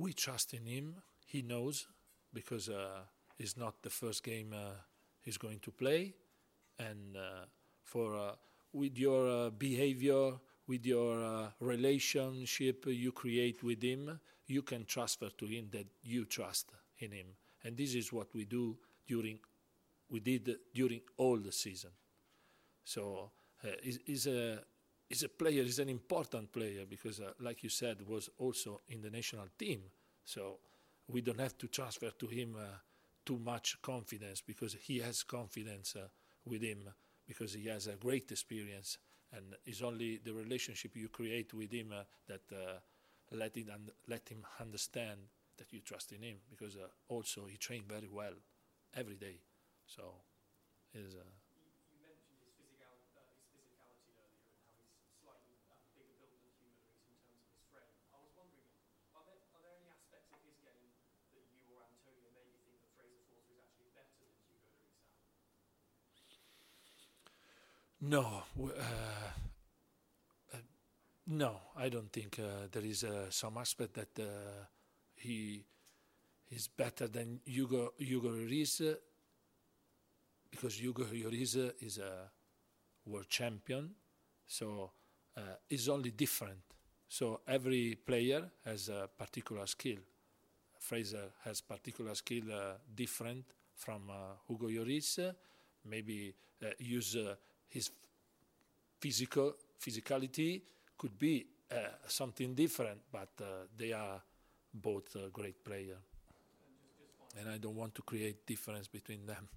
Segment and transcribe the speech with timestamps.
[0.00, 0.94] we trust in him.
[1.26, 1.86] He knows
[2.32, 3.02] because uh,
[3.38, 4.72] it's not the first game uh,
[5.20, 6.14] he's going to play,
[6.78, 7.44] and uh,
[7.84, 8.32] for uh,
[8.72, 10.32] with your uh, behavior,
[10.66, 16.24] with your uh, relationship you create with him, you can transfer to him that you
[16.24, 17.26] trust in him,
[17.64, 19.38] and this is what we do during
[20.08, 21.90] we did during all the season.
[22.84, 23.30] So
[23.82, 24.60] is is a
[25.10, 29.02] is a player, is an important player because, uh, like you said, was also in
[29.02, 29.82] the national team.
[30.24, 30.58] So
[31.08, 32.66] we don't have to transfer to him uh,
[33.24, 36.06] too much confidence because he has confidence uh,
[36.44, 36.88] with him
[37.26, 38.98] because he has a great experience
[39.32, 42.78] and it's only the relationship you create with him uh, that uh,
[43.32, 45.20] let, it un- let him understand
[45.58, 48.32] that you trust in him because uh, also he trained very well
[48.96, 49.40] every day.
[49.86, 50.02] So
[50.94, 51.14] is
[68.02, 68.68] No, uh,
[70.54, 70.58] uh,
[71.26, 74.64] no, I don't think uh, there is uh, some aspect that uh,
[75.16, 75.64] he
[76.50, 78.82] is better than Hugo Hugo Lloris
[80.50, 82.30] because Hugo Lloris is a
[83.06, 83.90] world champion,
[84.46, 84.90] so
[85.36, 86.60] uh, it's only different.
[87.08, 89.98] So every player has a particular skill.
[90.78, 92.44] Fraser has particular skill
[92.94, 93.44] different
[93.74, 94.10] from
[94.48, 95.34] Hugo Lloris.
[95.84, 96.34] Maybe
[96.78, 97.16] use
[97.70, 97.90] his
[99.00, 100.62] physical physicality
[100.98, 101.76] could be uh,
[102.06, 104.20] something different, but uh, they are
[104.74, 105.98] both uh, great players,
[107.38, 109.48] and I don't want to create difference between them.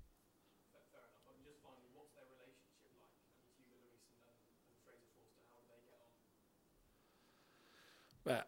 [8.25, 8.43] Well,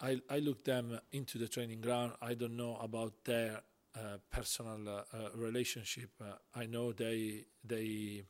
[0.00, 2.14] I, I look them into the training ground.
[2.22, 3.62] I don't know about their
[3.96, 6.10] uh, personal uh, uh, relationship.
[6.54, 8.24] I know they they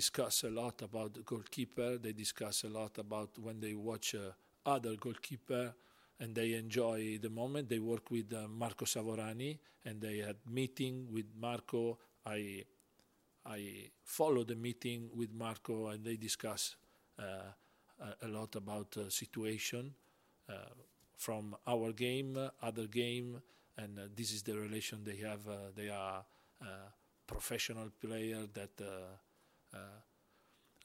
[0.00, 1.98] discuss a lot about the goalkeeper.
[1.98, 4.32] They discuss a lot about when they watch uh,
[4.66, 5.72] other goalkeeper
[6.20, 7.68] and they enjoy the moment.
[7.68, 11.98] They work with uh, Marco Savorani and they had meeting with Marco.
[12.26, 12.64] I
[13.46, 16.76] I follow the meeting with Marco and they discuss
[17.18, 17.52] uh,
[18.22, 19.94] a, lot about uh, situation
[20.48, 20.54] uh,
[21.16, 23.40] from our game, other game,
[23.76, 25.42] and uh, this is the relation they have.
[25.76, 26.24] they are
[27.26, 29.16] professional player that uh,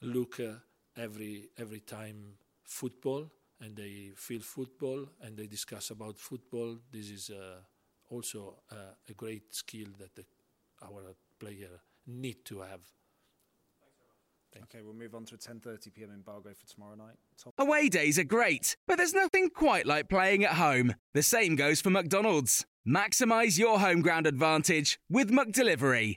[0.02, 0.54] look uh,
[0.96, 3.30] every every time football
[3.60, 6.78] and they feel football and they discuss about football.
[6.90, 7.60] This is uh,
[8.08, 8.62] also
[9.08, 10.24] a great skill that the,
[10.82, 12.80] our player need to have.
[14.64, 16.10] Okay, we'll move on to a 10:30 p.m.
[16.10, 17.16] embargo for tomorrow night.
[17.42, 20.94] Tom- Away days are great, but there's nothing quite like playing at home.
[21.14, 22.66] The same goes for McDonald's.
[22.86, 26.16] Maximize your home ground advantage with McDelivery.